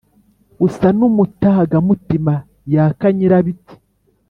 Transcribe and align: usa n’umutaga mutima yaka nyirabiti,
usa 0.67 0.87
n’umutaga 0.97 1.75
mutima 1.87 2.33
yaka 2.73 3.07
nyirabiti, 3.15 3.75